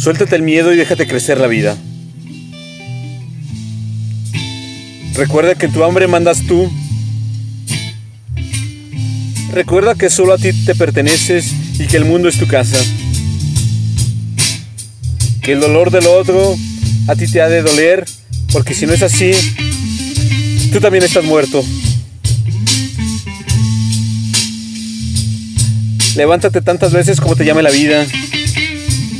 [0.00, 1.76] Suéltate el miedo y déjate crecer la vida.
[5.12, 6.72] Recuerda que tu hambre mandas tú.
[9.52, 12.78] Recuerda que solo a ti te perteneces y que el mundo es tu casa.
[15.42, 16.56] Que el dolor del otro
[17.06, 18.06] a ti te ha de doler,
[18.54, 19.32] porque si no es así,
[20.72, 21.62] tú también estás muerto.
[26.16, 28.06] Levántate tantas veces como te llame la vida,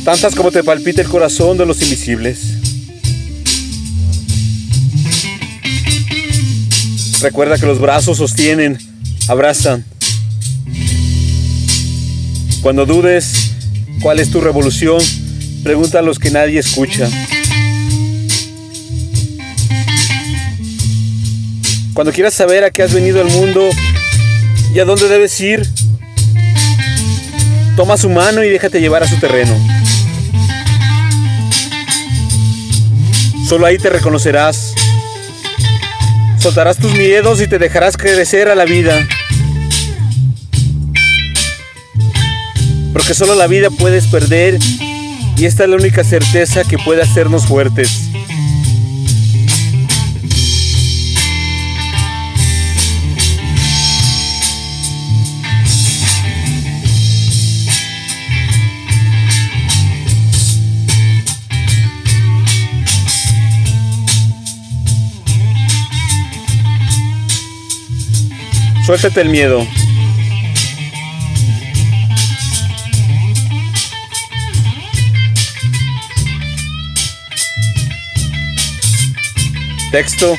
[0.03, 2.39] tantas como te palpite el corazón de los invisibles.
[7.21, 8.77] Recuerda que los brazos sostienen,
[9.27, 9.85] abrazan.
[12.61, 13.51] Cuando dudes
[14.01, 15.01] cuál es tu revolución,
[15.63, 17.07] pregunta a los que nadie escucha.
[21.93, 23.69] Cuando quieras saber a qué has venido al mundo
[24.73, 25.67] y a dónde debes ir,
[27.75, 29.80] toma su mano y déjate llevar a su terreno.
[33.51, 34.73] Solo ahí te reconocerás.
[36.39, 39.05] Soltarás tus miedos y te dejarás crecer a la vida.
[42.93, 44.57] Porque solo la vida puedes perder
[45.35, 48.10] y esta es la única certeza que puede hacernos fuertes.
[68.91, 69.65] Suéltate el miedo.
[79.93, 80.37] Texto.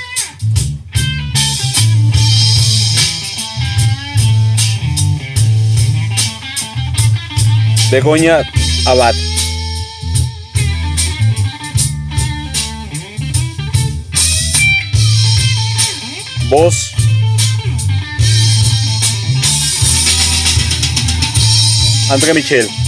[7.90, 8.42] Begoña
[8.84, 9.14] Abad.
[16.50, 16.91] Voz.
[22.12, 22.81] André Michel.